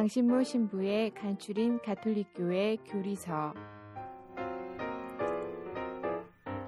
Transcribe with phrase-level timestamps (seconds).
[0.00, 3.52] 강신모 신부의 간추린 가톨릭교회 교리서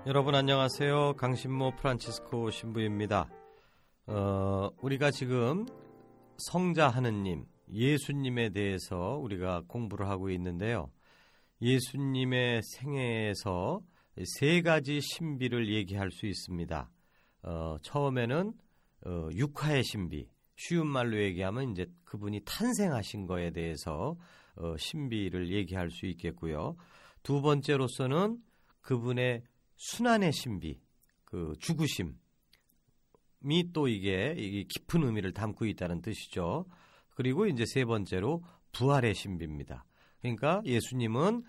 [0.06, 1.14] 여러분 안녕하세요.
[1.14, 3.30] 강신모 프란치스코 신부입니다.
[4.08, 5.64] 어, 우리가 지금
[6.36, 10.90] 성자 하느님, 예수님에 대해서 우리가 공부를 하고 있는데요.
[11.62, 13.80] 예수님의 생애에서
[14.26, 16.90] 세 가지 신비를 얘기할 수 있습니다.
[17.44, 18.52] 어, 처음에는
[19.06, 20.28] 어, 육화의 신비,
[20.64, 24.16] 쉬운 말로 얘기하면 이제 그분이 탄생하신 거에 대해서
[24.54, 26.76] 어, 신비를 얘기할 수 있겠고요.
[27.24, 28.38] 두 번째로서는
[28.80, 29.42] 그분의
[29.76, 30.80] 순환의 신비,
[31.24, 32.12] 그 죽으심이
[33.72, 36.66] 또 이게, 이게 깊은 의미를 담고 있다는 뜻이죠.
[37.10, 39.84] 그리고 이제 세 번째로 부활의 신비입니다.
[40.20, 41.42] 그러니까 예수님은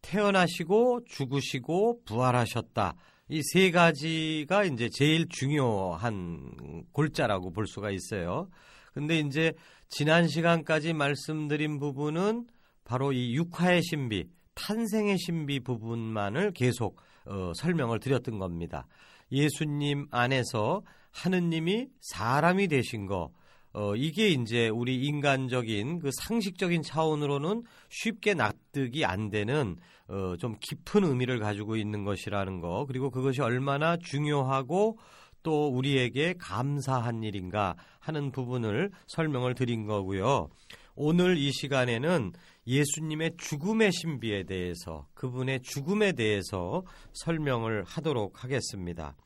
[0.00, 2.96] 태어나시고 죽으시고 부활하셨다.
[3.32, 8.50] 이 세 가지가 이제 제일 중요한 골자라고 볼 수가 있어요.
[8.92, 9.54] 근데 이제
[9.88, 12.46] 지난 시간까지 말씀드린 부분은
[12.84, 18.86] 바로 이 육화의 신비, 탄생의 신비 부분만을 계속 어, 설명을 드렸던 겁니다.
[19.30, 23.32] 예수님 안에서 하느님이 사람이 되신 거,
[23.74, 29.76] 어, 이게 이제 우리 인간적인 그 상식적인 차원으로는 쉽게 납득이 안 되는
[30.08, 34.98] 어, 좀 깊은 의미를 가지고 있는 것이라는 거, 그리고 그것이 얼마나 중요하고
[35.42, 40.48] 또 우리에게 감사한 일인가 하는 부분을 설명을 드린 거고요.
[40.94, 42.32] 오늘 이 시간에는
[42.66, 46.84] 예수님의 죽음의 신비에 대해서 그분의 죽음에 대해서
[47.14, 49.16] 설명을 하도록 하겠습니다.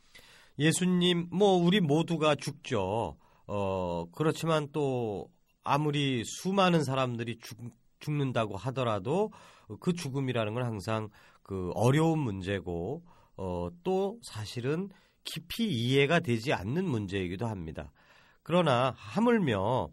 [0.58, 3.16] 예수님 뭐 우리 모두가 죽죠.
[3.46, 5.28] 어 그렇지만 또
[5.62, 7.58] 아무리 수많은 사람들이 죽,
[8.00, 9.30] 죽는다고 하더라도
[9.80, 11.08] 그 죽음이라는 건 항상
[11.42, 13.02] 그 어려운 문제고
[13.36, 14.88] 어, 또 사실은
[15.24, 17.92] 깊이 이해가 되지 않는 문제이기도 합니다.
[18.42, 19.88] 그러나 하물며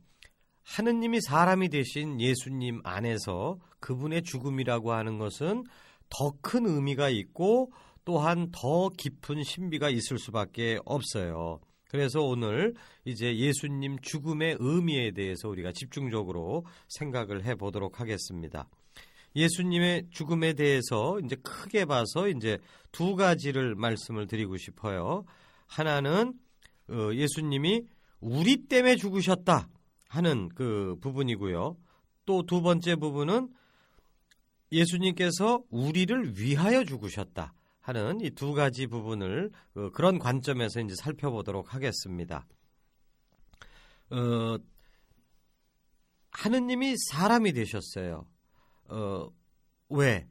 [0.64, 5.64] 하느님이 사람이 되신 예수님 안에서 그분의 죽음이라고 하는 것은
[6.10, 7.72] 더 큰 의미가 있고
[8.06, 11.60] 또한 더 깊은 신비가 있을 수밖에 없어요.
[11.94, 12.74] 그래서 오늘
[13.06, 18.68] 이제 예수님 죽음의 의미에 대해서 우리가 집중적으로 생각을 해 보도록 하겠습니다.
[19.36, 22.58] 예수님의 죽음에 대해서 이제 크게 봐서 이제
[22.92, 25.24] 두 가지를 말씀을 드리고 싶어요.
[25.68, 26.34] 하나는
[26.90, 27.84] 어, 예수님이
[28.20, 29.70] 우리 때문에 죽으셨다
[30.10, 31.78] 하는 그 부분이고요.
[32.26, 33.50] 또 두 번째 부분은
[34.72, 42.48] 예수님께서 우리를 위하여 죽으셨다 하는 이 두 가지 부분을 어, 그런 관점에서 이제 살펴보도록 하겠습니다.
[44.10, 44.58] 어,
[46.32, 48.26] 하느님이 사람이 되셨어요.
[48.86, 49.30] 어,
[49.90, 50.28] 왜?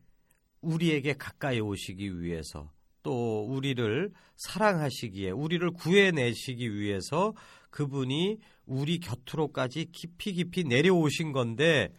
[0.63, 7.35] 우리에게 가까이 오시기 위해서 또 우리를 사랑하시기에 우리를 구해내시기 위해서
[7.71, 11.93] 그분이 우리 곁으로까지 깊이 깊이 내려오신 건데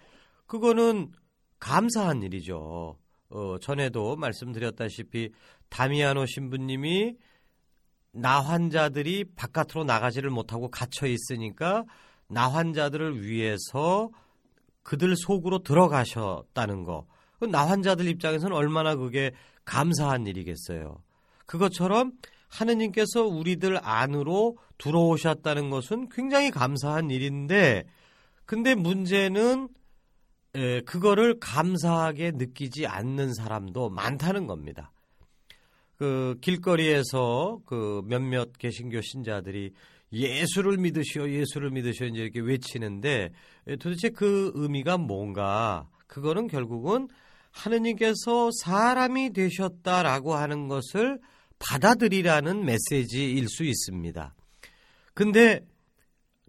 [0.47, 1.11] 그거는
[1.59, 2.97] 감사한 일이죠.
[3.33, 5.31] 어, 전에도 말씀드렸다시피
[5.69, 7.15] 다미아노 신부님이
[8.11, 11.83] 나 환자들이 바깥으로 나가지를 못하고 갇혀 있으니까
[12.27, 14.11] 나 환자들을 위해서
[14.83, 17.07] 그들 속으로 들어가셨다는 거.
[17.39, 19.31] 그나 환자들 입장에서는 얼마나 그게
[19.65, 21.01] 감사한 일이겠어요.
[21.47, 22.11] 그것처럼
[22.47, 27.85] 하느님께서 우리들 안으로 들어오셨다는 것은 굉장히 감사한 일인데,
[28.45, 29.69] 근데 문제는
[30.55, 34.91] 에, 그거를 감사하게 느끼지 않는 사람도 많다는 겁니다.
[35.97, 39.71] 그 길거리에서 그 몇몇 개신교 신자들이
[40.11, 43.31] 예수를 믿으시오, 예수를 믿으시오 이제 이렇게 외치는데
[43.79, 45.87] 도대체 그 의미가 뭔가?
[46.07, 47.07] 그거는 결국은
[47.51, 51.19] 하느님께서 사람이 되셨다라고 하는 것을
[51.57, 54.35] 받아들이라는 메시지일 수 있습니다.
[55.13, 55.61] 근데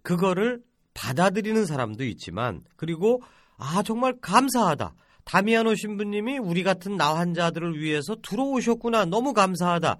[0.03, 0.61] 그거를
[0.93, 3.21] 받아들이는 사람도 있지만 그리고
[3.57, 4.95] 아 정말 감사하다.
[5.23, 9.05] 다미아노 신부님이 우리 같은 나 환자들을 위해서 들어오셨구나.
[9.05, 9.97] 너무 감사하다.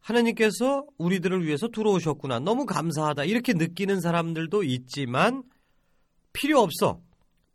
[0.00, 2.38] 하나님께서 우리들을 위해서 들어오셨구나.
[2.40, 3.24] 너무 감사하다.
[3.24, 5.42] 이렇게 느끼는 사람들도 있지만
[6.32, 7.00] 필요 없어.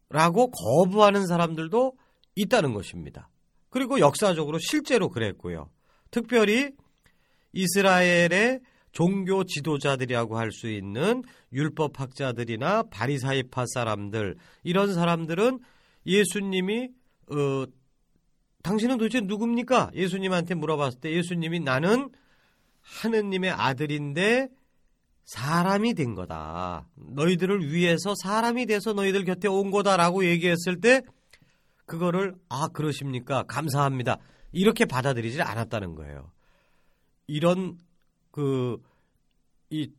[0.10, 1.94] 라고 거부하는 사람들도
[2.36, 3.30] 있다는 것입니다.
[3.70, 5.70] 그리고 역사적으로 실제로 그랬고요.
[6.10, 6.72] 특별히
[7.54, 15.59] 이스라엘의 종교 지도자들이라고 할 수 있는 율법학자들이나 바리사이파 사람들 이런 사람들은
[16.06, 16.89] 예수님이
[17.31, 17.65] 어,
[18.63, 19.91] 당신은 도대체 누굽니까?
[19.94, 22.09] 예수님한테 물어봤을 때 예수님이 나는
[22.81, 24.50] 하느님의 아들인데
[25.25, 26.88] 사람이 된 거다.
[26.95, 31.03] 너희들을 위해서 사람이 돼서 너희들 곁에 온 거다라고 얘기했을 때
[31.85, 33.44] 그거를 아 그러십니까?
[33.44, 34.18] 감사합니다.
[34.51, 36.31] 이렇게 받아들이질 않았다는 거예요.
[37.27, 37.77] 이런
[38.31, 38.78] 그
[39.70, 39.90] 이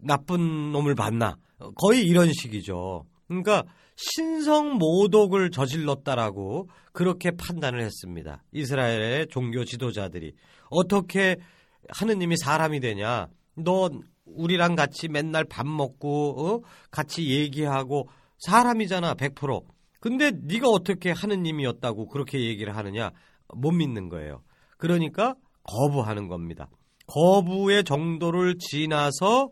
[0.00, 1.36] 나쁜 놈을 봤나
[1.76, 3.04] 거의 이런 식이죠.
[3.26, 3.64] 그러니까
[3.96, 8.44] 신성 모독을 저질렀다라고 그렇게 판단을 했습니다.
[8.52, 10.34] 이스라엘의 종교 지도자들이
[10.70, 11.36] 어떻게
[11.88, 13.28] 하느님이 사람이 되냐?
[13.56, 13.90] 너
[14.24, 16.60] 우리랑 같이 맨날 밥 먹고 어?
[16.90, 19.64] 같이 얘기하고 사람이잖아 100%.
[20.00, 23.10] 근데 네가 어떻게 하느님이었다고 그렇게 얘기를 하느냐?
[23.52, 24.42] 못 믿는 거예요.
[24.76, 25.34] 그러니까
[25.64, 26.68] 거부하는 겁니다.
[27.08, 29.50] 거부의 정도를 지나서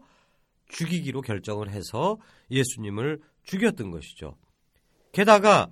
[0.69, 2.19] 죽이기로 결정을 해서
[2.51, 4.37] 예수님을 죽였던 것이죠.
[5.13, 5.69] 게다가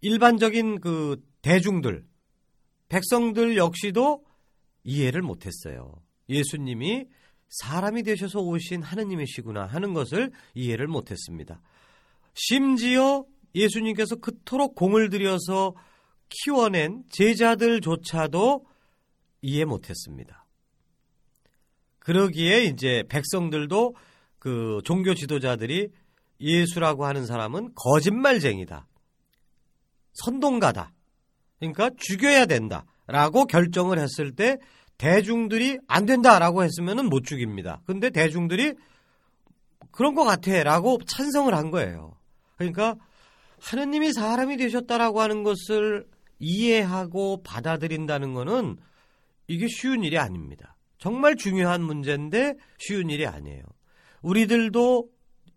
[0.00, 2.04] 일반적인 그 대중들,
[2.88, 4.24] 백성들 역시도
[4.84, 6.02] 이해를 못했어요.
[6.28, 7.06] 예수님이
[7.48, 11.60] 사람이 되셔서 오신 하느님이시구나 하는 것을 이해를 못했습니다.
[12.34, 13.24] 심지어
[13.54, 15.74] 예수님께서 그토록 공을 들여서
[16.28, 18.64] 키워낸 제자들조차도
[19.42, 20.39] 이해 못했습니다.
[22.00, 23.94] 그러기에 이제 백성들도
[24.38, 25.88] 그 종교 지도자들이
[26.40, 28.86] 예수라고 하는 사람은 거짓말쟁이다.
[30.14, 30.92] 선동가다.
[31.58, 32.84] 그러니까 죽여야 된다.
[33.06, 34.58] 라고 결정을 했을 때
[34.96, 37.80] 대중들이 안 된다 라고 했으면 못 죽입니다.
[37.86, 38.74] 근데 대중들이
[39.90, 42.16] 그런 것 같아 라고 찬성을 한 거예요.
[42.56, 42.96] 그러니까
[43.60, 46.06] 하느님이 사람이 되셨다라고 하는 것을
[46.38, 48.76] 이해하고 받아들인다는 것은
[49.46, 50.76] 이게 쉬운 일이 아닙니다.
[51.00, 53.62] 정말 중요한 문제인데 쉬운 일이 아니에요.
[54.22, 55.08] 우리들도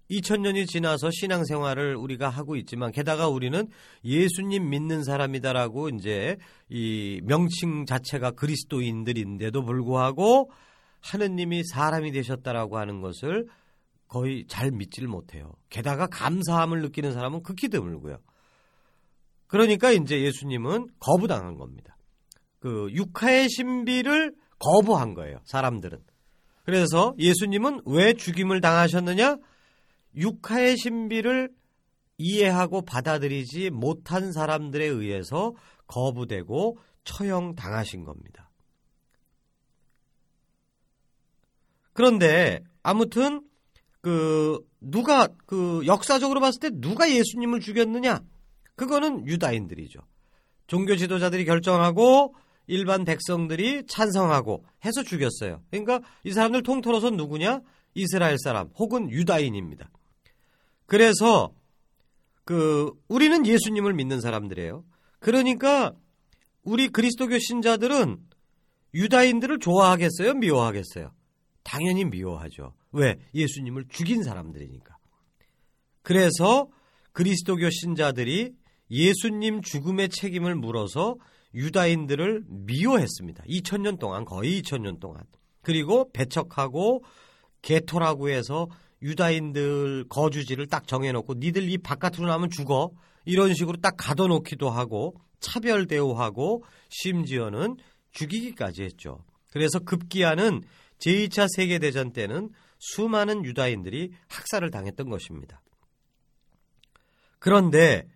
[0.09, 3.67] 2000년이 지나서 신앙생활을 우리가 하고 있지만 게다가 우리는
[4.05, 6.37] 예수님 믿는 사람이다라고 이제
[6.69, 10.49] 이 명칭 자체가 그리스도인들인데도 불구하고
[11.01, 13.45] 하느님이 사람이 되셨다라고 하는 것을
[14.07, 15.51] 거의 잘 믿지를 못해요.
[15.69, 18.17] 게다가 감사함을 느끼는 사람은 극히 드물고요.
[19.47, 21.97] 그러니까 이제 예수님은 거부당한 겁니다.
[22.59, 25.39] 그 육하의 신비를 거부한 거예요.
[25.43, 25.99] 사람들은.
[26.65, 29.37] 그래서 예수님은 왜 죽임을 당하셨느냐?
[30.15, 31.49] 육하의 신비를
[32.17, 35.53] 이해하고 받아들이지 못한 사람들에 의해서
[35.87, 38.49] 거부되고 처형당하신 겁니다.
[41.91, 43.41] 그런데 아무튼
[44.01, 48.21] 그 누가 그 역사적으로 봤을 때 누가 예수님을 죽였느냐?
[48.75, 49.99] 그거는 유다인들이죠.
[50.67, 52.35] 종교 지도자들이 결정하고
[52.67, 55.61] 일반 백성들이 찬성하고 해서 죽였어요.
[55.69, 57.61] 그러니까 이 사람들 통틀어서 누구냐?
[57.95, 59.89] 이스라엘 사람 혹은 유다인입니다.
[60.85, 61.53] 그래서
[62.45, 64.83] 그 우리는 예수님을 믿는 사람들이에요.
[65.19, 65.93] 그러니까
[66.63, 68.17] 우리 그리스도교 신자들은
[68.93, 70.33] 유다인들을 좋아하겠어요?
[70.35, 71.11] 미워하겠어요?
[71.63, 72.73] 당연히 미워하죠.
[72.91, 73.17] 왜?
[73.33, 74.97] 예수님을 죽인 사람들이니까.
[76.01, 76.67] 그래서
[77.13, 78.53] 그리스도교 신자들이
[78.91, 81.15] 예수님 죽음의 책임을 물어서
[81.53, 83.43] 유다인들을 미워했습니다.
[83.43, 85.23] 2000년 동안 거의 2000년 동안.
[85.61, 87.03] 그리고 배척하고
[87.61, 88.67] 개토라고 해서
[89.01, 92.91] 유다인들 거주지를 딱 정해놓고 니들 이 바깥으로 나면 죽어
[93.25, 97.77] 이런 식으로 딱 가둬놓기도 하고 차별 대우하고 심지어는
[98.11, 99.23] 죽이기까지 했죠.
[99.51, 100.61] 그래서 급기야는
[100.99, 105.61] 제2차 세계대전 때는 수많은 유다인들이 학살을 당했던 것입니다.
[107.39, 108.07] 그런데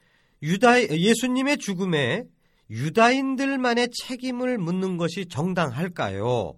[0.41, 2.25] 유다 예수님의 죽음에
[2.69, 6.53] 유다인들만의 책임을 묻는 것이 정당할까요?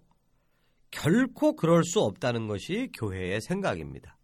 [0.92, 4.18] 결코 그럴 수 없다는 것이 교회의 생각입니다.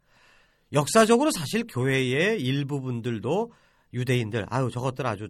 [0.74, 3.52] 역사적으로 사실 교회의 일부분들도
[3.94, 5.30] 유대인들, 아유, 저것들 아주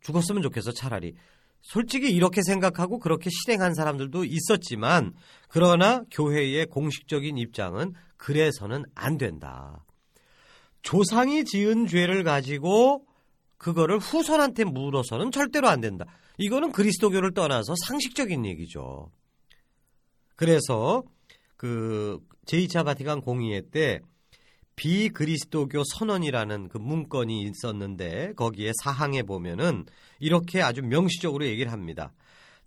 [0.00, 1.14] 죽었으면 좋겠어, 차라리.
[1.60, 5.14] 솔직히 이렇게 생각하고 그렇게 실행한 사람들도 있었지만,
[5.48, 9.84] 그러나 교회의 공식적인 입장은 그래서는 안 된다.
[10.82, 13.06] 조상이 지은 죄를 가지고
[13.64, 16.04] 그거를 후손한테 물어서는 절대로 안 된다.
[16.36, 19.10] 이거는 그리스도교를 떠나서 상식적인 얘기죠.
[20.36, 21.02] 그래서
[21.56, 24.00] 그 제2차 바티칸 공의회 때
[24.76, 29.86] 비그리스도교 선언이라는 그 문건이 있었는데 거기에 사항에 보면은
[30.20, 32.12] 이렇게 아주 명시적으로 얘기를 합니다.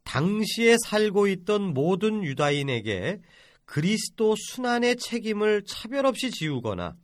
[0.04, 3.20] 당시에 살고 있던 모든 유다인에게
[3.66, 6.96] 그리스도 순환의 책임을 차별 없이 지우거나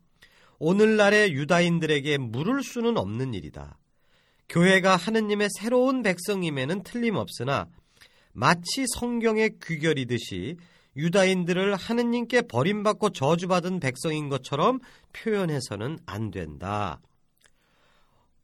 [0.58, 3.78] 오늘날의 유다인들에게 물을 수는 없는 일이다.
[4.54, 7.68] 교회가 하느님의 새로운 백성임에는 틀림없으나
[8.34, 10.58] 마치 성경의 귀결이듯이
[10.96, 14.80] 유다인들을 하느님께 버림받고 저주받은 백성인 것처럼
[15.12, 17.02] 표현해서는 안 된다.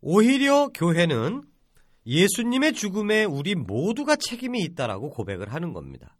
[0.01, 1.43] 오히려 교회는
[2.07, 6.15] 예수님의 죽음에 우리 모두가 책임이 있다라고 고백을 하는 겁니다.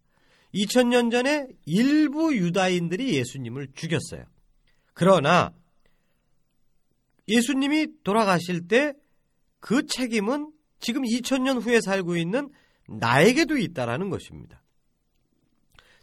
[0.54, 4.24] 2000년 전에 일부 유다인들이 예수님을 죽였어요.
[4.94, 5.52] 그러나
[7.26, 8.94] 예수님이 돌아가실 때
[9.60, 12.50] 그 책임은 지금 2000년 후에 살고 있는
[12.88, 14.62] 나에게도 있다라는 것입니다.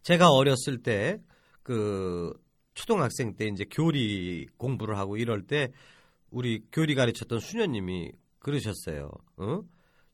[0.03, 1.19] 제가 어렸을 때
[1.67, 2.31] 그
[2.75, 5.67] 초등학생 때 이제 교리 공부를 하고 이럴 때
[6.31, 9.11] 우리 교리 가르쳤던 수녀님이 그러셨어요.
[9.35, 9.59] 어?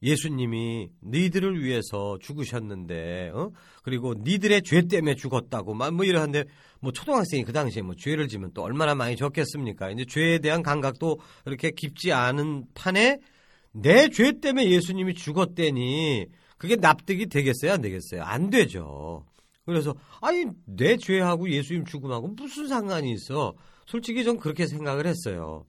[0.01, 3.51] 예수님이 너희들을 위해서 죽으셨는데, 어?
[3.83, 6.45] 그리고 니들의 죄 때문에 죽었다고, 막 뭐 이러는데,
[6.79, 9.91] 뭐 초등학생이 그 당시에 뭐 죄를 지면 또 얼마나 많이 졌겠습니까?
[9.91, 13.19] 이제 죄에 대한 감각도 이렇게 깊지 않은 판에
[13.73, 16.27] 내 죄 때문에 예수님이 죽었대니
[16.57, 17.73] 그게 납득이 되겠어요?
[17.73, 18.23] 안 되겠어요?
[18.23, 19.25] 안 되죠.
[19.65, 23.53] 그래서 아니 내 죄하고 예수님 죽음하고 무슨 상관이 있어?
[23.85, 25.65] 솔직히 좀 그렇게 생각을 했어요.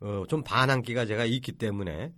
[0.00, 2.10] 어, 좀 반항기가 제가 있기 때문에.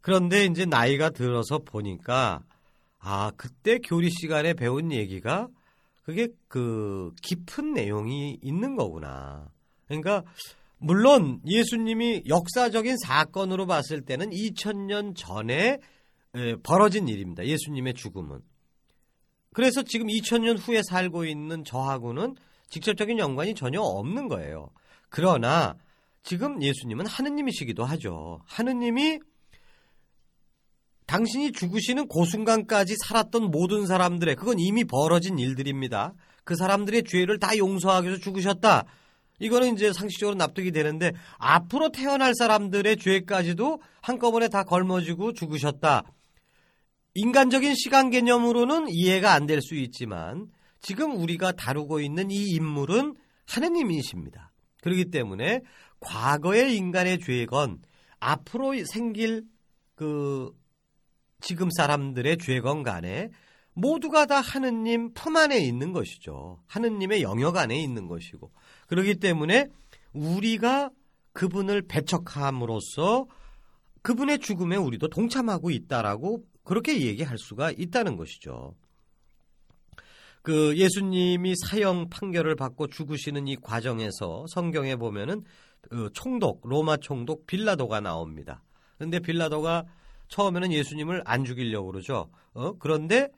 [0.00, 2.42] 그런데 이제 나이가 들어서 보니까
[2.98, 5.48] 아 그때 교리 시간에 배운 얘기가
[6.04, 9.48] 그게 그 깊은 내용이 있는 거구나.
[9.88, 10.22] 그러니까
[10.78, 15.78] 물론 예수님이 역사적인 사건으로 봤을 때는 2000년 전에
[16.62, 17.46] 벌어진 일입니다.
[17.46, 18.40] 예수님의 죽음은.
[19.54, 22.36] 그래서 지금 2000년 후에 살고 있는 저하고는
[22.68, 24.70] 직접적인 연관이 전혀 없는 거예요.
[25.08, 25.76] 그러나
[26.22, 28.40] 지금 예수님은 하느님이시기도 하죠.
[28.44, 29.20] 하느님이
[31.06, 36.12] 당신이 죽으시는 그 순간까지 살았던 모든 사람들의 그건 이미 벌어진 일들입니다.
[36.44, 38.84] 그 사람들의 죄를 다 용서하기 위해서 죽으셨다.
[39.38, 46.04] 이거는 이제 상식적으로 납득이 되는데 앞으로 태어날 사람들의 죄까지도 한꺼번에 다 걸머지고 죽으셨다.
[47.14, 50.48] 인간적인 시간 개념으로는 이해가 안 될 수 있지만
[50.80, 53.14] 지금 우리가 다루고 있는 이 인물은
[53.46, 54.52] 하느님이십니다.
[54.82, 55.62] 그렇기 때문에
[56.00, 57.78] 과거의 인간의 죄건
[58.20, 59.44] 앞으로 생길
[59.94, 60.50] 그
[61.40, 63.30] 지금 사람들의 죄건 간에
[63.76, 66.62] 모두가 다 하느님 품 안에 있는 것이죠.
[66.66, 68.50] 하느님의 영역 안에 있는 것이고.
[68.88, 69.68] 그렇기 때문에
[70.14, 70.90] 우리가
[71.34, 73.26] 그분을 배척함으로써
[74.00, 78.74] 그분의 죽음에 우리도 동참하고 있다라고 그렇게 얘기할 수가 있다는 것이죠.
[80.40, 85.42] 그 예수님이 사형 판결을 받고 죽으시는 이 과정에서 성경에 보면은
[85.82, 88.62] 그 총독, 로마 총독 빌라도가 나옵니다.
[88.96, 89.84] 근데 빌라도가
[90.28, 92.30] 처음에는 예수님을 안 죽이려고 그러죠.
[92.54, 92.72] 어?
[92.78, 93.28] 그런데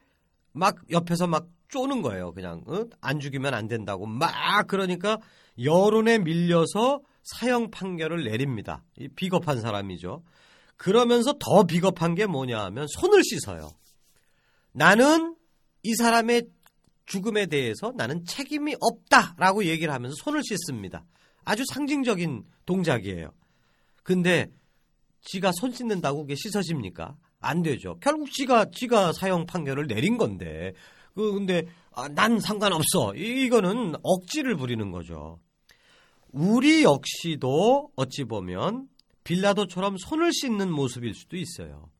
[0.58, 2.32] 막 옆에서 막 쪼는 거예요.
[2.32, 2.84] 그냥 어?
[3.00, 5.18] 안 죽이면 안 된다고 막 그러니까
[5.62, 8.82] 여론에 밀려서 사형 판결을 내립니다.
[9.16, 10.22] 비겁한 사람이죠.
[10.76, 13.70] 그러면서 더 비겁한 게 뭐냐 하면 손을 씻어요.
[14.72, 15.36] 나는
[15.82, 16.48] 이 사람의
[17.06, 21.04] 죽음에 대해서 나는 책임이 없다라고 얘기를 하면서 손을 씻습니다.
[21.44, 23.30] 아주 상징적인 동작이에요.
[24.02, 24.50] 근데
[25.22, 27.16] 지가 손 씻는다고 그게 씻어집니까?
[27.40, 27.98] 안 되죠.
[28.00, 30.72] 결국 지가 지가 사형 판결을 내린 건데
[31.14, 33.14] 그 근데 아, 난 상관없어.
[33.14, 35.40] 이거는 억지를 부리는 거죠.
[36.30, 38.88] 우리 역시도 어찌 보면
[39.24, 41.90] 빌라도처럼 손을 씻는 모습일 수도 있어요.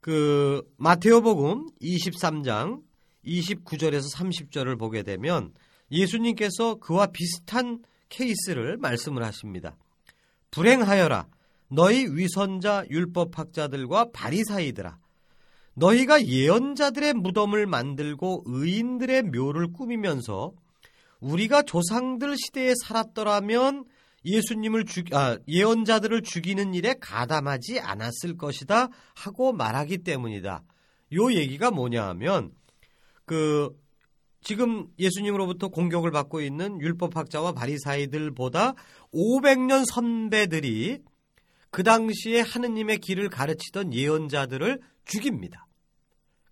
[0.00, 2.82] 그 마테오복음 23장
[3.26, 5.52] 29절에서 30절을 보게 되면
[5.90, 9.76] 예수님께서 그와 비슷한 케이스를 말씀을 하십니다.
[10.50, 11.26] 불행하여라
[11.74, 14.98] 너희 위선자 율법학자들과 바리사이들아
[15.74, 20.52] 너희가 예언자들의 무덤을 만들고 의인들의 묘를 꾸미면서
[21.18, 23.86] 우리가 조상들 시대에 살았더라면
[24.24, 30.62] 예수님을 죽, 아, 예언자들을 죽이는 일에 가담하지 않았을 것이다 하고 말하기 때문이다.
[31.14, 32.52] 요 얘기가 뭐냐 하면
[33.24, 33.70] 그
[34.42, 38.74] 지금 예수님으로부터 공격을 받고 있는 율법학자와 바리사이들보다
[39.12, 41.02] 500년 선배들이
[41.74, 45.66] 그 당시에 하느님의 길을 가르치던 예언자들을 죽입니다.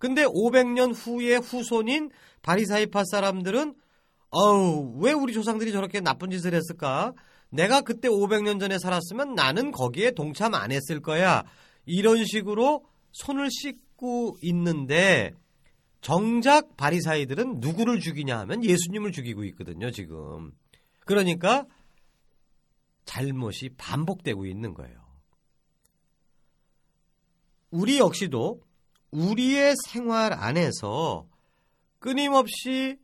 [0.00, 2.11] 근데 500년 후의 후손인
[2.43, 3.76] 바리사이파 사람들은
[4.31, 7.12] 어우 왜 우리 조상들이 저렇게 나쁜 짓을 했을까?
[7.50, 11.45] 내가 그때 500년 전에 살았으면 나는 거기에 동참 안 했을 거야.
[11.87, 15.35] 이런 식으로 손을 씻고 있는데
[16.00, 20.50] 정작 바리사이들은 누구를 죽이냐 하면 예수님을 죽이고 있거든요, 지금.
[21.07, 21.64] 그러니까
[23.05, 25.01] 잘못이 반복되고 있는 거예요.
[27.73, 28.61] 우리 역시도
[29.12, 31.26] 우리의 생활 안에서
[32.00, 32.99] 끊임없이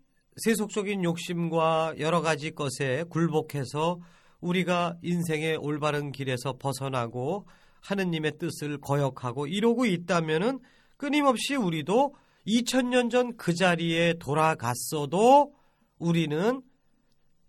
[0.44, 3.98] 세속적인 욕심과 여러 가지 것에 굴복해서
[4.40, 7.48] 우리가 인생의 올바른 길에서 벗어나고
[7.80, 10.60] 하느님의 뜻을 거역하고 이러고 있다면은
[10.98, 12.14] 끊임없이 우리도
[12.46, 15.54] 2000년 전 그 자리에 돌아갔어도
[15.98, 16.62] 우리는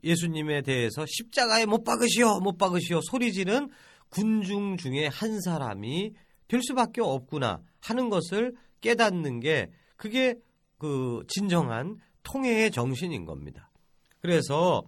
[0.06, 3.70] 예수님에 대해서 십자가에 못 박으시오, 못 박으시오 소리지는
[4.10, 6.14] 군중 중에 한 사람이
[6.50, 10.36] 될 수밖에 없구나 하는 것을 깨닫는 게 그게
[10.77, 13.72] 그 진정한 통해의 정신인 겁니다.
[14.20, 14.84] 그래서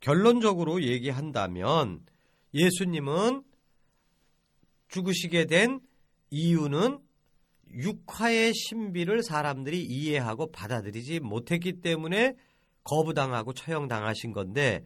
[0.00, 2.04] 결론적으로 얘기한다면
[2.54, 3.42] 예수님은
[4.88, 5.80] 죽으시게 된
[6.30, 7.00] 이유는
[7.70, 12.34] 육화의 신비를 사람들이 이해하고 받아들이지 못했기 때문에
[12.84, 14.84] 거부당하고 처형당하신 건데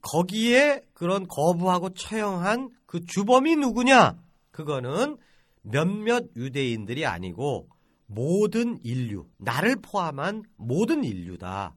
[0.00, 4.18] 거기에 그런 거부하고 처형한 그 주범이 누구냐?
[4.52, 5.16] 그거는
[5.62, 7.68] 몇몇 유대인들이 아니고
[8.06, 11.74] 모든 인류, 나를 포함한 모든 인류다.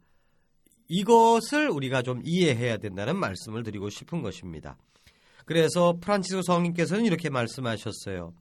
[0.87, 4.77] 이것을 우리가 좀 이해해야 된다는 말씀을 드리고 싶은 것입니다.
[5.45, 8.33] 그래서 프란치스 성인께서는 이렇게 말씀하셨어요.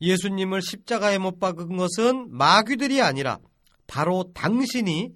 [0.00, 3.38] 예수님을 십자가에 못 박은 것은 마귀들이 아니라
[3.86, 5.14] 바로 당신이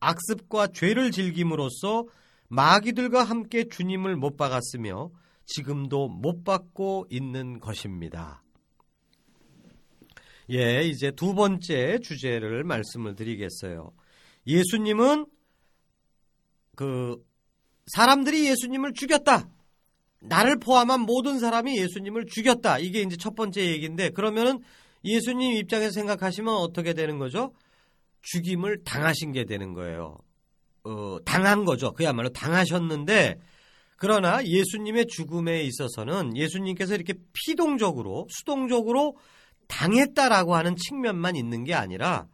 [0.00, 2.06] 악습과 죄를 즐김으로써
[2.48, 5.10] 마귀들과 함께 주님을 못 박았으며
[5.46, 8.42] 지금도 못 박고 있는 것입니다.
[10.50, 13.92] 예, 이제 두 번째 주제를 말씀을 드리겠어요.
[14.46, 15.26] 예수님은
[16.76, 17.16] 그
[17.86, 19.48] 사람들이 예수님을 죽였다.
[20.20, 22.78] 나를 포함한 모든 사람이 예수님을 죽였다.
[22.78, 24.60] 이게 이제 첫 번째 얘기인데 그러면은
[25.04, 27.52] 예수님 입장에서 생각하시면 어떻게 되는 거죠?
[28.22, 30.16] 죽임을 당하신 게 되는 거예요.
[30.84, 31.92] 어, 당한 거죠.
[31.92, 33.38] 그야말로 당하셨는데
[33.96, 39.16] 그러나 예수님의 죽음에 있어서는 예수님께서 이렇게 피동적으로 수동적으로
[39.68, 42.26] 당했다라고 하는 측면만 있는 게 아니라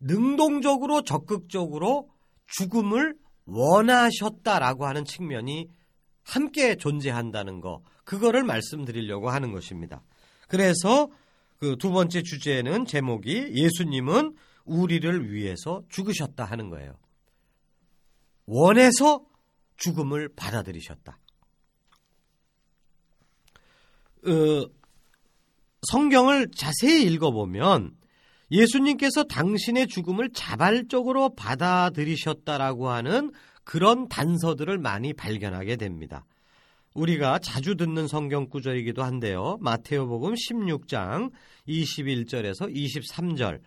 [0.00, 2.08] 능동적으로 적극적으로
[2.46, 3.14] 죽음을
[3.46, 5.68] 원하셨다라고 하는 측면이
[6.22, 10.02] 함께 존재한다는 거 그거를 말씀드리려고 하는 것입니다.
[10.48, 11.08] 그래서
[11.58, 16.96] 그 두 번째 주제는 제목이 예수님은 우리를 위해서 죽으셨다 하는 거예요.
[18.46, 19.24] 원해서
[19.76, 21.18] 죽음을 받아들이셨다.
[24.26, 24.70] 어,
[25.82, 27.96] 성경을 자세히 읽어보면
[28.50, 33.32] 예수님께서 당신의 죽음을 자발적으로 받아들이셨다라고 하는
[33.64, 36.24] 그런 단서들을 많이 발견하게 됩니다.
[36.94, 39.58] 우리가 자주 듣는 성경 구절이기도 한데요.
[39.60, 41.30] 마테오복음 16장
[41.68, 43.60] 21절에서 23절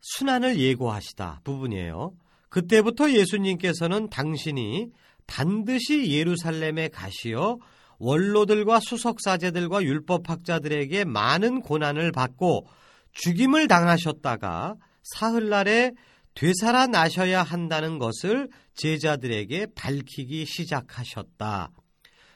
[0.00, 2.12] 순환을 예고하시다 부분이에요.
[2.52, 4.88] 그때부터 예수님께서는 당신이
[5.26, 7.56] 반드시 예루살렘에 가시어
[7.98, 12.66] 원로들과 수석사제들과 율법학자들에게 많은 고난을 받고
[13.12, 15.92] 죽임을 당하셨다가 사흘날에
[16.34, 21.70] 되살아나셔야 한다는 것을 제자들에게 밝히기 시작하셨다.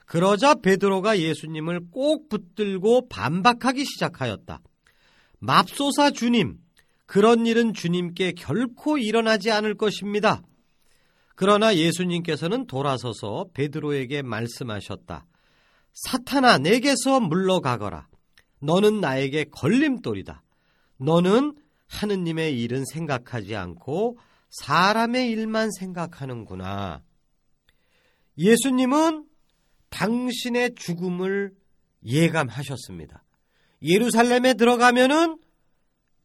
[0.06, 4.60] 그러자 베드로가 예수님을 꼭 붙들고 반박하기 시작하였다.
[5.40, 6.56] 맙소사 주님,
[7.06, 10.42] 그런 일은 주님께 결코 일어나지 않을 것입니다.
[11.36, 15.26] 그러나 예수님께서는 돌아서서 베드로에게 말씀하셨다.
[15.92, 18.08] 사탄아, 내게서 물러가거라.
[18.60, 20.42] 너는 나에게 걸림돌이다.
[20.98, 21.54] 너는
[21.88, 24.18] 하느님의 일은 생각하지 않고
[24.50, 27.02] 사람의 일만 생각하는구나.
[28.38, 29.26] 예수님은
[29.90, 31.52] 당신의 죽음을
[32.04, 33.24] 예감하셨습니다.
[33.82, 35.38] 예루살렘에 들어가면은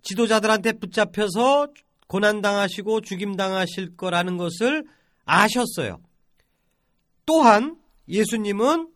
[0.02, 1.70] 지도자들한테 붙잡혀서
[2.08, 4.84] 고난당하시고 죽임당하실 거라는 것을
[5.26, 6.02] 아셨어요.
[7.26, 8.90] 또한 예수님은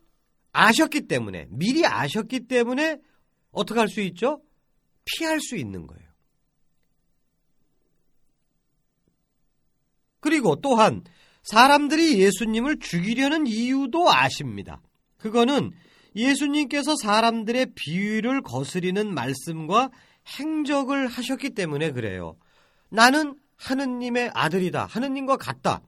[0.52, 2.98] 아셨기 때문에, 미리 아셨기 때문에
[3.52, 4.42] 어떻게 할 수 있죠?
[5.04, 6.06] 피할 수 있는 거예요.
[10.20, 11.04] 그리고 또한
[11.44, 14.82] 사람들이 예수님을 죽이려는 이유도 아십니다.
[15.18, 15.70] 그거는
[16.16, 19.90] 예수님께서 사람들의 비위를 거스리는 말씀과
[20.26, 22.36] 행적을 하셨기 때문에 그래요.
[22.88, 24.86] 나는 하느님의 아들이다.
[24.86, 25.82] 하느님과 같다.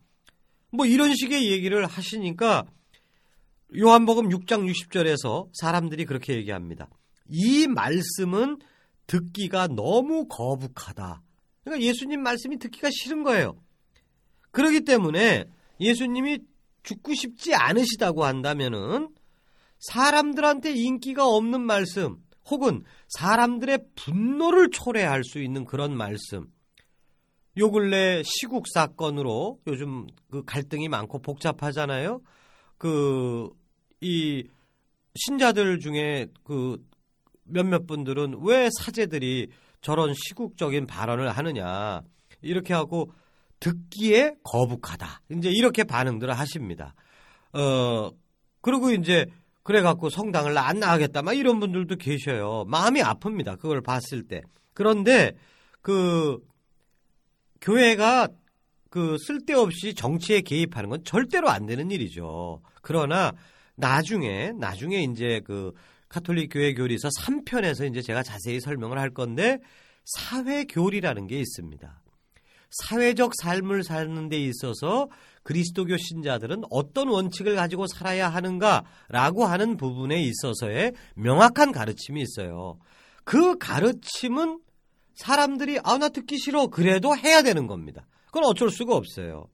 [0.70, 2.64] 뭐 이런 식의 얘기를 하시니까
[3.77, 6.88] 요한복음 6장 60절에서 사람들이 그렇게 얘기합니다.
[7.29, 8.59] 이 말씀은
[9.07, 11.22] 듣기가 너무 거북하다.
[11.64, 13.61] 그러니까 예수님 말씀이 듣기가 싫은 거예요.
[14.51, 15.44] 그렇기 때문에
[15.81, 16.38] 예수님이
[16.83, 19.09] 죽고 싶지 않으시다고 한다면은
[19.81, 22.16] 사람들한테 인기가 없는 말씀
[22.50, 26.46] 혹은 사람들의 분노를 초래할 수 있는 그런 말씀
[27.58, 32.20] 요 근래 시국 사건으로 요즘 그 갈등이 많고 복잡하잖아요.
[32.78, 33.50] 그
[34.00, 34.44] 이
[35.14, 36.84] 신자들 중에 그
[37.44, 39.48] 몇몇 분들은 왜 사제들이
[39.80, 42.02] 저런 시국적인 발언을 하느냐
[42.42, 43.11] 이렇게 하고
[43.61, 46.94] 듣기에 거북하다 이제 이렇게 반응들을 하십니다.
[47.52, 48.11] 어
[48.61, 49.26] 그리고 이제
[49.68, 52.64] 그래갖고 성당을 안 나가겠다 막 이런 분들도 계셔요.
[52.68, 53.59] 마음이 아픕니다.
[53.59, 54.40] 그걸 봤을 때.
[54.72, 55.37] 그런데
[55.83, 56.38] 그
[57.61, 58.28] 교회가
[58.88, 62.62] 그 쓸데없이 정치에 개입하는 건 절대로 안 되는 일이죠.
[62.81, 63.35] 그러나
[63.74, 65.74] 나중에 나중에 이제 그
[66.09, 69.59] 카톨릭 교회 교리서 3편에서 이제 제가 자세히 설명을 할 건데
[70.07, 72.00] 사회 교리라는 게 있습니다.
[72.70, 75.09] 사회적 삶을 사는 데 있어서
[75.42, 82.78] 그리스도교 신자들은 어떤 원칙을 가지고 살아야 하는가라고 하는 부분에 있어서의 명확한 가르침이 있어요.
[83.24, 84.61] 그 가르침은
[85.14, 88.07] 사람들이 아 나 듣기 싫어 그래도 해야 되는 겁니다.
[88.26, 89.48] 그건 어쩔 수가 없어요.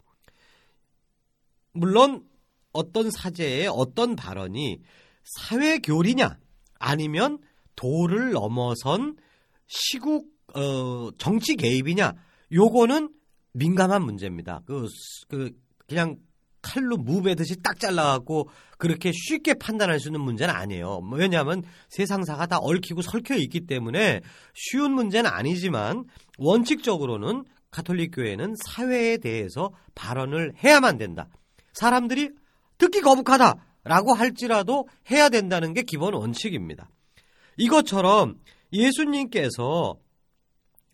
[1.73, 2.25] 물론
[2.73, 4.81] 어떤 사제의 어떤 발언이
[5.23, 6.39] 사회 교리냐
[6.79, 7.39] 아니면
[7.77, 9.17] 도를 넘어선
[9.67, 12.15] 시국 어, 정치 개입이냐
[12.53, 13.11] 요거는
[13.53, 14.61] 민감한 문제입니다.
[14.67, 14.87] 그,
[15.29, 15.51] 그
[15.87, 16.17] 그냥
[16.65, 21.01] 칼로 무베듯이 딱 잘라갖고 그렇게 쉽게 판단할 수 있는 문제는 아니에요.
[21.01, 24.23] 뭐 왜냐하면 세상사가 다 얽히고 설켜 있기 때문에
[24.55, 26.05] 쉬운 문제는 아니지만
[26.39, 31.29] 원칙적으로는 가톨릭 교회는 사회에 대해서 발언을 해야만 된다.
[31.75, 32.31] 사람들이
[32.79, 36.89] 듣기 거북하다라고 할지라도 해야 된다는 게 기본 원칙입니다.
[37.59, 38.37] 이것처럼
[38.73, 39.97] 예수님께서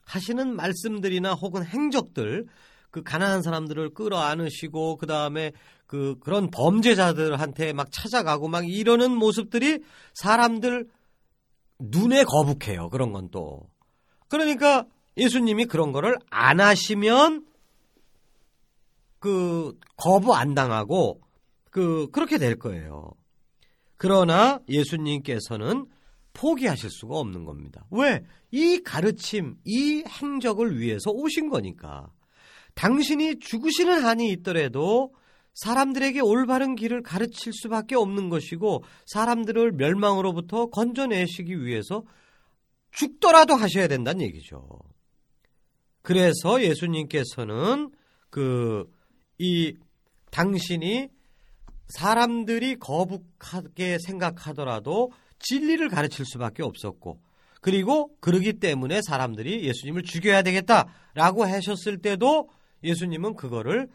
[0.04, 2.46] 하시는 말씀들이나 혹은 행적들
[2.90, 5.52] 그 가난한 사람들을 끌어안으시고 그 다음에
[5.86, 9.80] 그 그런 범죄자들한테 막 찾아가고 막 이러는 모습들이
[10.14, 10.88] 사람들
[11.78, 12.88] 눈에 거북해요.
[12.90, 13.68] 그런 건 또.
[14.28, 14.86] 그러니까
[15.16, 17.46] 예수님이 그런 거를 안 하시면
[19.18, 21.20] 그 거부 안 당하고
[21.70, 23.12] 그 그렇게 될 거예요.
[23.96, 25.86] 그러나 예수님께서는
[26.40, 27.84] 포기하실 수가 없는 겁니다.
[27.90, 28.22] 왜?
[28.50, 32.10] 이 가르침, 이 행적을 위해서 오신 거니까.
[32.74, 35.12] 당신이 죽으시는 한이 있더라도
[35.54, 42.04] 사람들에게 올바른 길을 가르칠 수밖에 없는 것이고 사람들을 멸망으로부터 건져내시기 위해서
[42.92, 44.66] 죽더라도 하셔야 된다는 얘기죠.
[46.02, 47.90] 그래서 예수님께서는
[48.30, 48.86] 그
[49.40, 49.74] 이
[50.30, 51.08] 당신이
[51.88, 57.20] 사람들이 거북하게 생각하더라도 진리를 가르칠 수밖에 없었고
[57.60, 62.48] 그리고 그러기 때문에 사람들이 예수님을 죽여야 되겠다라고 하셨을 때도
[62.82, 63.88] 예수님은 그거를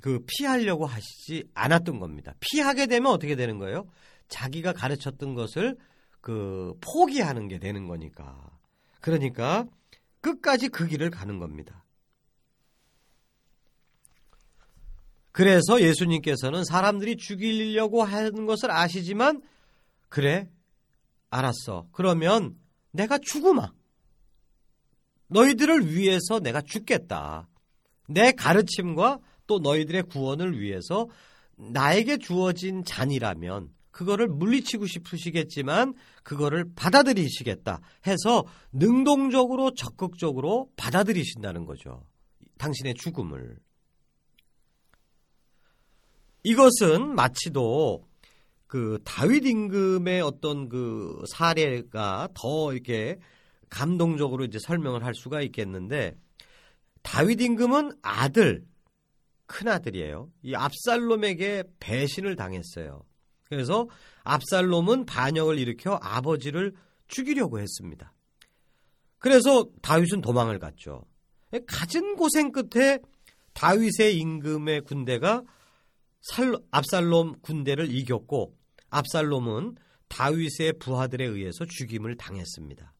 [0.00, 2.34] 그 피하려고 하시지 않았던 겁니다.
[2.40, 3.86] 피하게 되면 어떻게 되는 거예요?
[4.28, 5.76] 자기가 가르쳤던 것을
[6.20, 8.50] 그 포기하는 게 되는 거니까.
[9.00, 9.66] 그러니까
[10.20, 11.84] 끝까지 그 길을 가는 겁니다.
[15.30, 19.42] 그래서 예수님께서는 사람들이 죽이려고 하는 것을 아시지만
[20.08, 20.48] 그래
[21.30, 21.86] 알았어.
[21.92, 22.56] 그러면
[22.90, 23.72] 내가 죽으마.
[25.28, 27.48] 너희들을 위해서 내가 죽겠다.
[28.08, 31.08] 내 가르침과 또 너희들의 구원을 위해서
[31.56, 42.04] 나에게 주어진 잔이라면 그거를 물리치고 싶으시겠지만 그거를 받아들이시겠다 해서 능동적으로 적극적으로 받아들이신다는 거죠.
[42.58, 43.58] 당신의 죽음을.
[46.42, 48.06] 이것은 마치도
[48.66, 53.18] 그 다윗 임금의 어떤 그 사례가 더 이렇게
[53.70, 56.16] 감동적으로 이제 설명을 할 수가 있겠는데
[57.02, 58.64] 다윗 임금은 아들
[59.46, 60.30] 큰 아들이에요.
[60.42, 63.04] 이 압살롬에게 배신을 당했어요.
[63.44, 63.88] 그래서
[64.24, 66.74] 압살롬은 반역을 일으켜 아버지를
[67.06, 68.12] 죽이려고 했습니다.
[69.18, 71.04] 그래서 다윗은 도망을 갔죠.
[71.66, 72.98] 가진 고생 끝에
[73.54, 75.42] 다윗의 임금의 군대가
[76.32, 78.56] 살, 압살롬 군대를 이겼고
[78.90, 79.76] 압살롬은
[80.08, 82.92] 다윗의 부하들에 의해서 죽임을 당했습니다.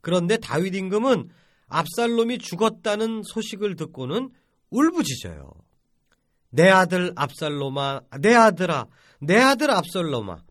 [0.00, 1.28] 그런데 다윗 임금은
[1.68, 4.30] 압살롬이 죽었다는 소식을 듣고는
[4.70, 5.52] 울부짖어요.
[6.50, 8.86] 내 아들 압살롬아, 내 아들아,
[9.20, 10.42] 내 아들 압살롬아,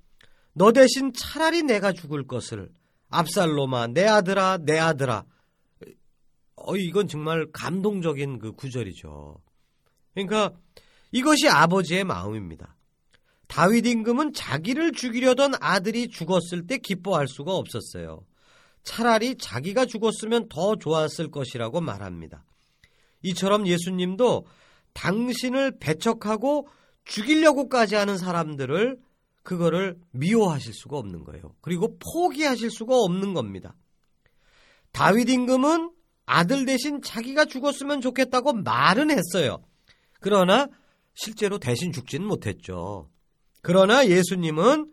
[0.53, 2.69] 너 대신 차라리 내가 죽을 것을
[3.09, 5.25] 압살롬아, 내 아들아, 내 아들아.
[6.55, 9.41] 어, 이건 정말 감동적인 그 구절이죠.
[10.13, 10.53] 그러니까
[11.11, 12.75] 이것이 아버지의 마음입니다.
[13.47, 18.25] 다윗 임금은 자기를 죽이려던 아들이 죽었을 때 기뻐할 수가 없었어요.
[18.83, 22.45] 차라리 자기가 죽었으면 더 좋았을 것이라고 말합니다.
[23.23, 24.45] 이처럼 예수님도
[24.93, 26.67] 당신을 배척하고
[27.05, 28.97] 죽이려고까지 하는 사람들을
[29.43, 31.55] 그거를 미워하실 수가 없는 거예요.
[31.61, 33.75] 그리고 포기하실 수가 없는 겁니다.
[34.91, 35.91] 다윗 임금은
[36.25, 39.63] 아들 대신 자기가 죽었으면 좋겠다고 말은 했어요.
[40.19, 40.67] 그러나
[41.13, 43.09] 실제로 대신 죽지는 못했죠.
[43.61, 44.91] 그러나 예수님은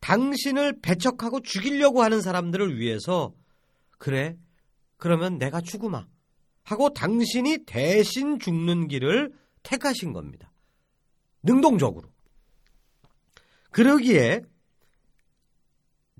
[0.00, 3.32] 당신을 배척하고 죽이려고 하는 사람들을 위해서
[3.98, 4.36] 그래
[4.96, 6.06] 그러면 내가 죽으마
[6.62, 10.52] 하고 당신이 대신 죽는 길을 택하신 겁니다.
[11.42, 12.08] 능동적으로.
[13.70, 14.42] 그러기에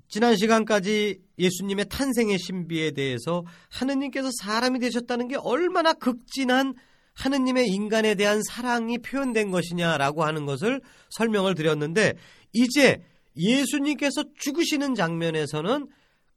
[0.07, 6.73] 지난 시간까지 예수님의 탄생의 신비에 대해서 하느님께서 사람이 되셨다는 게 얼마나 극진한
[7.13, 12.13] 하느님의 인간에 대한 사랑이 표현된 것이냐라고 하는 것을 설명을 드렸는데
[12.53, 13.01] 이제
[13.35, 15.87] 예수님께서 죽으시는 장면에서는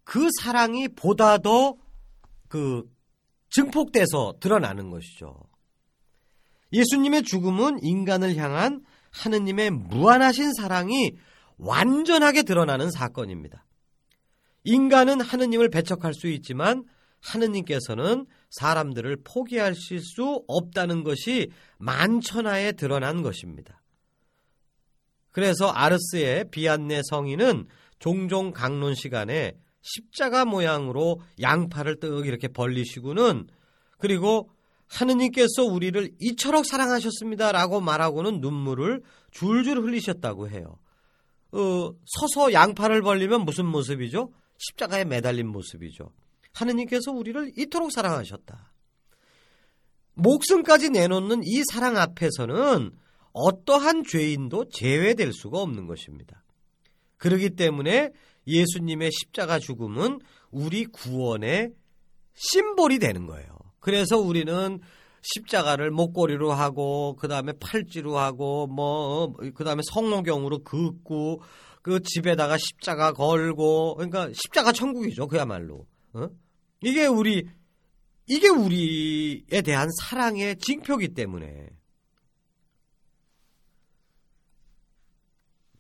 [0.05, 1.85] 그 사랑이 보다 더
[2.55, 2.89] 그
[3.51, 5.35] 증폭돼서 드러나는 것이죠.
[6.73, 11.17] 예수님의 죽음은 인간을 향한 하느님의 무한하신 사랑이
[11.59, 13.67] 완전하게 드러나는 사건입니다.
[14.63, 16.85] 인간은 하느님을 배척할 수 있지만
[17.25, 23.83] 하느님께서는 사람들을 포기하실 수 없다는 것이 만천하에 드러난 것입니다.
[25.31, 27.67] 그래서 아르스의 비안네 성인은
[27.99, 33.49] 종종 강론 시간에 십자가 모양으로 양팔을 떡 이렇게 벌리시고는
[33.99, 34.51] 그리고
[34.87, 40.79] 하느님께서 우리를 이처럼 사랑하셨습니다 라고 말하고는 눈물을 줄줄 흘리셨다고 해요.
[41.53, 44.33] 어, 서서 양팔을 벌리면 무슨 모습이죠?
[44.59, 46.11] 십자가에 매달린 모습이죠.
[46.55, 48.73] 하느님께서 우리를 이토록 사랑하셨다.
[50.15, 52.93] 목숨까지 내놓는 이 사랑 앞에서는
[53.33, 56.45] 어떠한 죄인도 제외될 수가 없는 것입니다.
[57.17, 58.11] 그러기 때문에
[58.47, 61.73] 예수님의 십자가 죽음은 우리 구원의
[62.35, 63.49] 심볼이 되는 거예요.
[63.81, 64.81] 그래서 우리는
[65.25, 71.43] 십자가를 목걸이로 하고 그 다음에 팔찌로 하고 뭐 그 다음에 성호경으로 긋고
[71.83, 76.29] 그 집에다가 십자가 걸고 그러니까 십자가 천국이죠 그야말로 어?
[76.85, 77.49] 이게 우리
[78.27, 81.69] 이게 우리에 대한 사랑의 징표기 때문에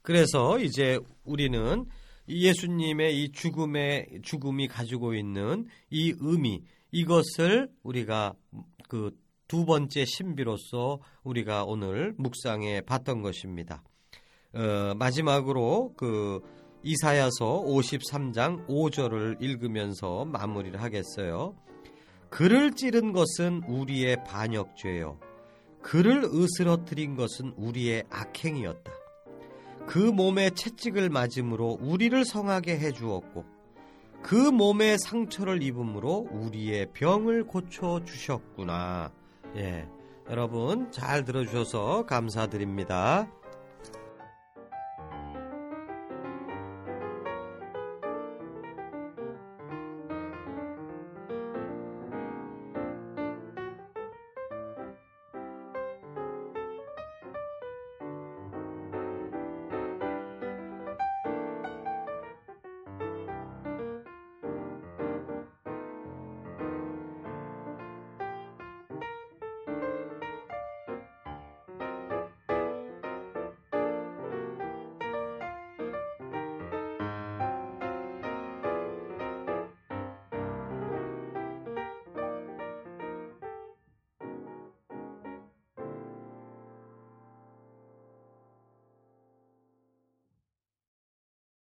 [0.02, 1.86] 그래서 이제 우리는
[2.28, 8.34] 예수님의 이 죽음의 죽음이 가지고 있는 이 의미 이것을 우리가
[8.88, 13.82] 그 두 번째 신비로서 우리가 오늘 묵상해 봤던 것입니다.
[14.54, 16.40] 어, 마지막으로 그
[16.84, 21.56] 이사야서 53장 5절을 읽으면서 마무리를 하겠어요.
[22.28, 25.18] 그를 찌른 것은 우리의 반역죄요.
[25.80, 28.92] 그를 으스러뜨린 것은 우리의 악행이었다.
[29.86, 33.44] 그 몸에 채찍을 맞음으로 우리를 성하게 해 주었고
[34.22, 39.10] 그 몸에 상처를 입음으로 우리의 병을 고쳐 주셨구나.
[39.56, 39.88] 예.
[40.30, 43.30] 여러분 잘 들어 주셔서 감사드립니다.